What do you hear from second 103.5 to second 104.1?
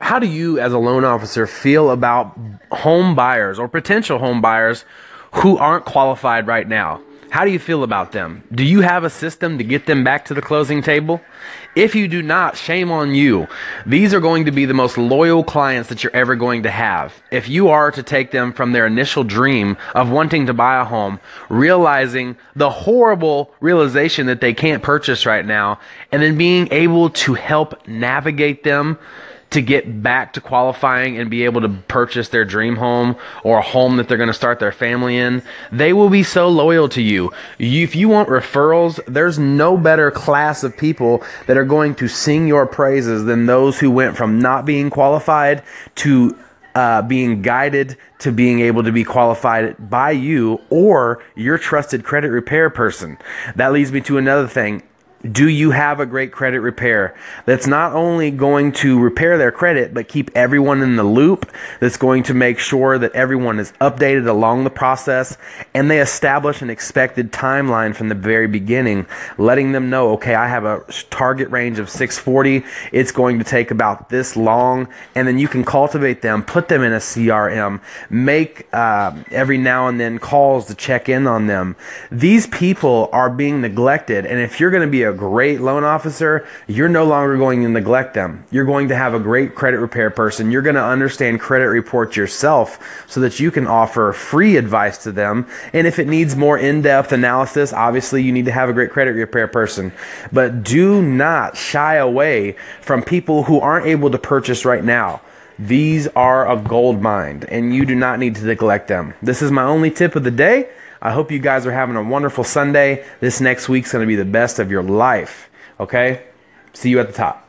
aren't able